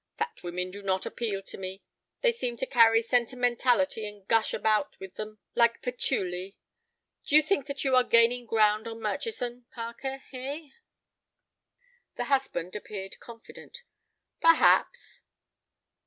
Fat 0.17 0.41
women 0.41 0.71
do 0.71 0.81
not 0.81 1.05
appeal 1.05 1.43
to 1.43 1.59
me; 1.59 1.83
they 2.21 2.31
seem 2.31 2.57
to 2.57 2.65
carry 2.65 3.03
sentimentality 3.03 4.03
and 4.07 4.27
gush 4.27 4.51
about 4.51 4.99
with 4.99 5.13
them 5.13 5.37
like 5.53 5.83
patchouli. 5.83 6.57
Do 7.23 7.35
you 7.35 7.43
think 7.43 7.67
that 7.67 7.83
you 7.83 7.95
are 7.95 8.03
gaining 8.03 8.47
ground 8.47 8.87
on 8.87 8.99
Murchison, 8.99 9.67
Parker, 9.71 10.23
eh?" 10.33 10.69
The 12.15 12.23
husband 12.23 12.75
appeared 12.75 13.19
confident. 13.19 13.83
"Perhaps." 14.41 15.21